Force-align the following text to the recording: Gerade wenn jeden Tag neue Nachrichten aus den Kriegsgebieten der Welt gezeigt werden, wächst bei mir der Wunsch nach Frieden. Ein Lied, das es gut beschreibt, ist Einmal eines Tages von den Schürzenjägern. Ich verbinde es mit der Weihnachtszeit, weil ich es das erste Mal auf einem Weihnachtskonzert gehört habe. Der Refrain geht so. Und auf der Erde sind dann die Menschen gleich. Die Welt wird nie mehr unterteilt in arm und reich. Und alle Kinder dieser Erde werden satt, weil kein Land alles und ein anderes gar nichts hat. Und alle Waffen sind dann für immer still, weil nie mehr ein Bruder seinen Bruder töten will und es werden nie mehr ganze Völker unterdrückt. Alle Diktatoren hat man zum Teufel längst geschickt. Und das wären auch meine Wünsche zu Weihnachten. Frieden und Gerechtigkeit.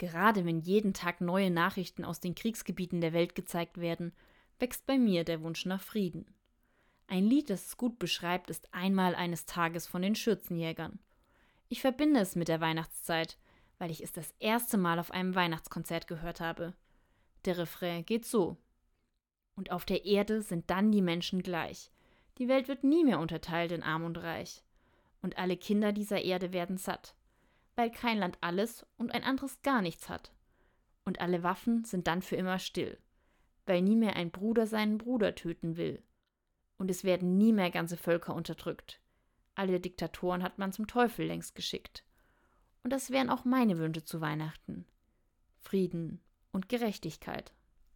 Gerade 0.00 0.46
wenn 0.46 0.60
jeden 0.60 0.94
Tag 0.94 1.20
neue 1.20 1.50
Nachrichten 1.50 2.06
aus 2.06 2.20
den 2.20 2.34
Kriegsgebieten 2.34 3.02
der 3.02 3.12
Welt 3.12 3.34
gezeigt 3.34 3.82
werden, 3.82 4.14
wächst 4.58 4.86
bei 4.86 4.96
mir 4.96 5.24
der 5.24 5.42
Wunsch 5.42 5.66
nach 5.66 5.82
Frieden. 5.82 6.24
Ein 7.06 7.26
Lied, 7.26 7.50
das 7.50 7.66
es 7.66 7.76
gut 7.76 7.98
beschreibt, 7.98 8.48
ist 8.48 8.72
Einmal 8.72 9.14
eines 9.14 9.44
Tages 9.44 9.86
von 9.86 10.00
den 10.00 10.14
Schürzenjägern. 10.14 11.00
Ich 11.68 11.82
verbinde 11.82 12.18
es 12.18 12.34
mit 12.34 12.48
der 12.48 12.62
Weihnachtszeit, 12.62 13.36
weil 13.76 13.90
ich 13.90 14.02
es 14.02 14.10
das 14.10 14.32
erste 14.38 14.78
Mal 14.78 14.98
auf 14.98 15.10
einem 15.10 15.34
Weihnachtskonzert 15.34 16.06
gehört 16.06 16.40
habe. 16.40 16.72
Der 17.44 17.58
Refrain 17.58 18.06
geht 18.06 18.24
so. 18.24 18.56
Und 19.54 19.70
auf 19.70 19.84
der 19.84 20.06
Erde 20.06 20.40
sind 20.40 20.70
dann 20.70 20.90
die 20.92 21.02
Menschen 21.02 21.42
gleich. 21.42 21.90
Die 22.38 22.48
Welt 22.48 22.68
wird 22.68 22.84
nie 22.84 23.04
mehr 23.04 23.18
unterteilt 23.18 23.70
in 23.70 23.82
arm 23.82 24.04
und 24.04 24.16
reich. 24.16 24.64
Und 25.20 25.36
alle 25.36 25.58
Kinder 25.58 25.92
dieser 25.92 26.22
Erde 26.22 26.54
werden 26.54 26.78
satt, 26.78 27.14
weil 27.76 27.90
kein 27.90 28.18
Land 28.18 28.38
alles 28.40 28.86
und 28.96 29.12
ein 29.12 29.24
anderes 29.24 29.62
gar 29.62 29.82
nichts 29.82 30.08
hat. 30.08 30.32
Und 31.04 31.20
alle 31.20 31.42
Waffen 31.42 31.84
sind 31.84 32.06
dann 32.06 32.22
für 32.22 32.36
immer 32.36 32.58
still, 32.58 32.98
weil 33.66 33.82
nie 33.82 33.96
mehr 33.96 34.16
ein 34.16 34.30
Bruder 34.30 34.66
seinen 34.66 34.98
Bruder 34.98 35.34
töten 35.34 35.76
will 35.76 36.02
und 36.80 36.90
es 36.90 37.04
werden 37.04 37.36
nie 37.36 37.52
mehr 37.52 37.70
ganze 37.70 37.98
Völker 37.98 38.34
unterdrückt. 38.34 39.02
Alle 39.54 39.80
Diktatoren 39.80 40.42
hat 40.42 40.58
man 40.58 40.72
zum 40.72 40.86
Teufel 40.86 41.26
längst 41.26 41.54
geschickt. 41.54 42.04
Und 42.82 42.90
das 42.90 43.10
wären 43.10 43.28
auch 43.28 43.44
meine 43.44 43.76
Wünsche 43.76 44.02
zu 44.02 44.22
Weihnachten. 44.22 44.86
Frieden 45.58 46.22
und 46.52 46.70
Gerechtigkeit. 46.70 47.52